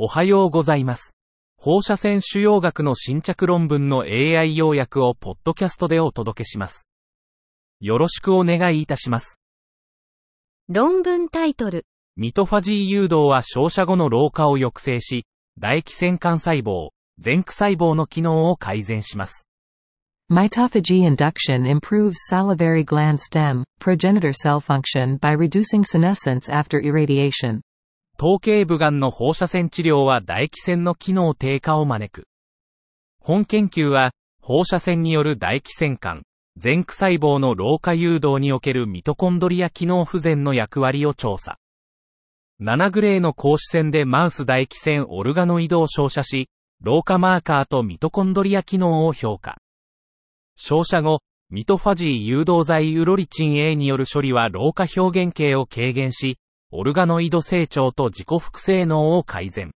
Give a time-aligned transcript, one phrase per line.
[0.00, 1.16] おはようございます。
[1.56, 6.86] 放射線腫瘍学の新着論文の AI 要約をポッドキャストでお届けします。
[7.80, 9.40] よろしくお願いいたします。
[10.68, 11.84] 論文タイトル、
[12.14, 15.26] ミトファジー誘導は照射後の老化を抑制し、
[15.56, 16.90] 唾液腺管細胞、
[17.20, 19.48] 前駆細胞の機能を改善します。
[20.30, 27.62] Mitophagy induction improves salivary gland stem, progenitor cell function by reducing senescence after irradiation.
[28.20, 32.26] 頭頸部がんの放射線治療は唾液腺の機能低下を招く。
[33.20, 34.10] 本研究は、
[34.42, 36.24] 放射線による唾液腺管、
[36.60, 41.58] 前駆細胞の老化誘導におけるミトコンドリア機能不全の役割を調査。
[42.60, 46.48] 7グレーの光子線でマウス唾液腺オルガノイドを照射し、
[46.82, 49.58] 老化マーカーとミトコンドリア機能を評価。
[50.56, 56.36] 照射後、ミトファジー誘導剤ウロリチン A による処理は老化表現系を軽減し、
[56.70, 59.72] オルガノイド成長と自己複製能を改善。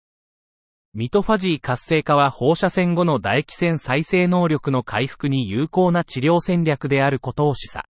[0.93, 7.83] ミトファジー活性化は放射線後の唾液腺再生能力の回復に有効な治療戦略であることを示唆。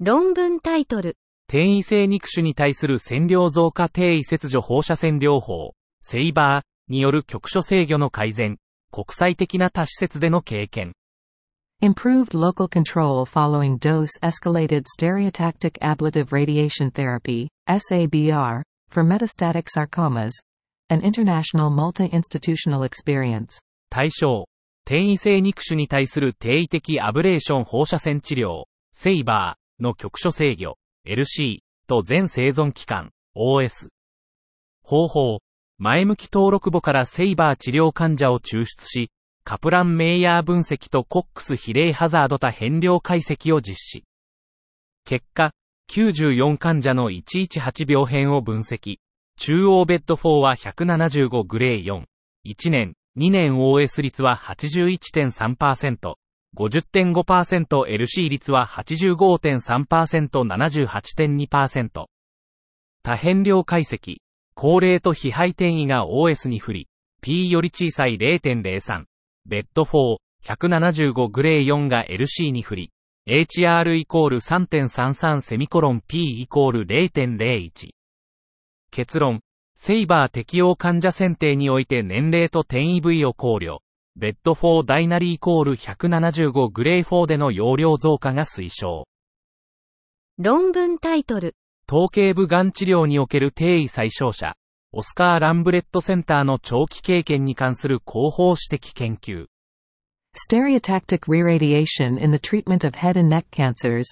[0.00, 1.16] 論文タイトル、
[1.48, 8.58] 転移性肉腫に対する線量増加低位切除放射線療法、セイバーによる局所制御の改善、
[8.90, 10.92] 国際的な多施設での経験。
[11.84, 20.30] Improved local control following dose escalated stereotactic ablative radiation therapy, SABR, for metastatic sarcomas.
[20.90, 23.58] An international multi-institutional experience.
[23.90, 24.46] 対象、
[24.86, 33.88] 転移性肉腫に対する定位的アブレーション放射線治療、セイバーの局所制御、LC と全生存期間、OS。
[34.84, 35.40] 方法、
[35.78, 39.10] 前向き登録簿からセイバー治療患者を抽出し、
[39.44, 44.04] カプランメイヤー分析とコックス比例ハザード多変量解析を実施。
[45.04, 45.50] 結果、
[45.90, 48.98] 94患者の118病変を分析。
[49.36, 52.04] 中央ベッド4は175グレー4。
[52.46, 56.14] 1年、2年 OS 率は81.3%。
[56.56, 59.86] 50.5%LC 率は85.3%、
[60.28, 62.06] 78.2%。
[63.02, 64.18] 多変量解析。
[64.54, 66.88] 高齢と非配転移が OS に振り、
[67.22, 69.04] P より小さい0.03。
[69.46, 72.92] ベッド4、175グレー4が LC に振り、
[73.28, 77.90] HR イコール3.33セミコロン P イコール0.01。
[78.90, 79.40] 結論。
[79.74, 83.78] セイバー適用患者選定において年齢と転移部位を考慮。
[84.16, 89.06] ベッド4ダイナリーイコール175グレー4での容量増加が推奨。
[90.38, 94.54] 論文タイトル、頭頸部がん治療における定位最小者、
[94.94, 99.46] オスカー・ランブレットセンターの長期経験に関する広報指摘研究。
[100.36, 104.04] Stereotactic re-radiation in the treatment of head and neck cancers.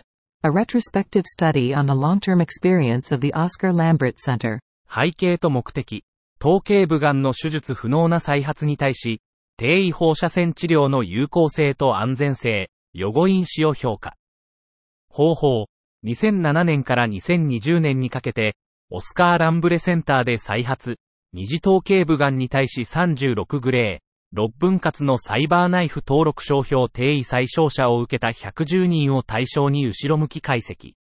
[0.43, 4.61] A retrospective study on the long-term experience of the Oscar Lambert Center.
[4.89, 6.03] 背景と目的、
[6.39, 9.21] 頭頸部がんの手術不能な再発に対し、
[9.59, 14.17] 低位放射線治療の有効性と安全性、予後因子を評価。
[15.11, 15.67] 方法、
[16.05, 18.57] 2007年から2020年にかけて、
[18.93, 20.97] オスカー・ランブレセンターで再発、
[21.33, 30.95] 二次頭頸部がんに対し36グレー、6分割のサイバーナイフ登録商標定位最小者を受けた110人を対象に後ろ向き解析。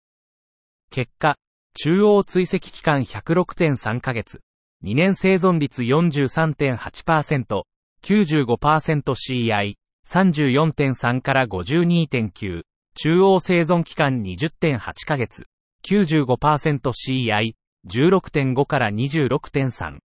[0.91, 1.35] 結果、
[1.73, 4.41] 中央追跡期間106.3ヶ月、
[4.83, 7.63] 2年生存率43.8%、
[8.03, 9.75] 95%CI、
[10.07, 12.61] 34.3から52.9、
[12.95, 15.45] 中央生存期間20.8ヶ月、
[15.83, 17.53] 95%CI、
[17.87, 19.99] 16.5から26.3。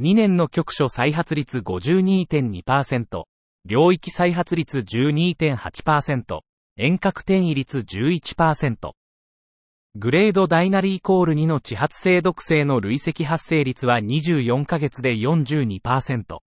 [0.00, 3.24] 2年の局所再発率52.2%、
[3.64, 6.40] 領域再発率12.8%、
[6.76, 8.92] 遠隔転移率11%。
[9.96, 16.38] グレードダイナリーコール2の地発性毒性の累積発生率は24ヶ月で42%。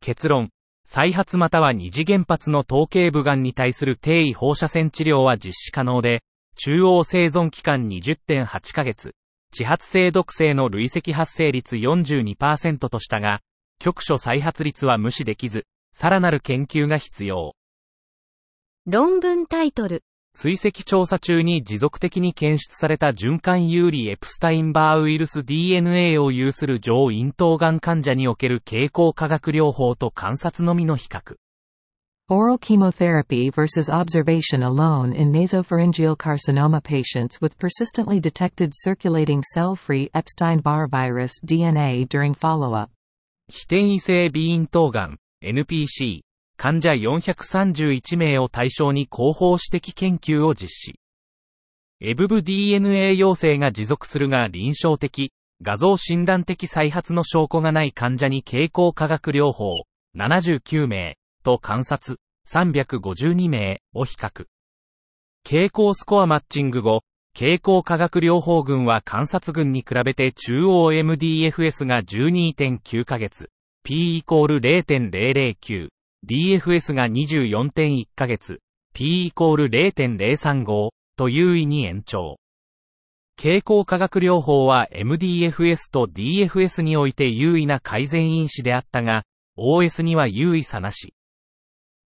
[0.00, 0.50] 結論。
[0.84, 6.22] 再発または二次原発の頭頸部がんに対する低位放射線治療は実施可能で、
[6.56, 9.14] 中央生存期間20.8ヶ月、
[9.52, 13.40] 地発性毒性の累積発生率42%としたが、
[13.78, 17.54] 局所再発率は無視できず、さらなる研究が必要。
[18.86, 31.36] 論文タイトル、追跡調査中に持続的に検出された循環有利エプスタインバーウイルス DNA を有する上咽頭がん患者における経口化学療法と観察のみの比較。
[32.30, 41.32] Oral chemotherapy versus observation alone in nasopharyngeal carcinoma patients with persistently detected circulating cell-free Epstein-Barr virus
[41.44, 42.88] DNA during follow-up.
[43.48, 46.20] 非転移性鼻咽頭がん、NPC、
[46.56, 51.00] 患者431名を対象に広報指摘研究を実施。
[52.00, 59.82] エブブ DNA 陽性が持続するが臨床的、画像診断的再発の証拠がない患者に経口化学療法
[60.16, 64.46] 79名と観察352名を比較。
[65.46, 67.02] 傾向スコアマッチング後、
[67.36, 73.50] 傾向化学療法群は観察群に比べて中央 MDFS が12.9ヶ月、
[73.84, 75.88] P イコール0.009、
[76.28, 78.60] DFS が24.1ヶ月、
[78.92, 82.36] P イコール0.035と優位に延長。
[83.38, 89.22] 傾向化学療法は MDFS と DFS において優位な改善因子であったが、
[89.56, 91.14] OS には優位さなし。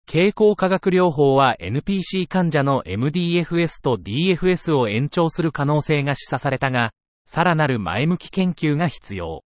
[0.07, 6.91] 経口化学療法は NPC 患者の MDFS と DFS を延長する可能性が示唆されたが、
[7.25, 9.43] さらなる前向き研究が必要。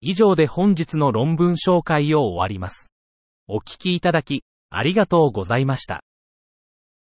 [0.00, 2.92] 以上で本日の論文紹介を終わります。
[3.48, 6.02] お聞きいただき、ありがとうございました。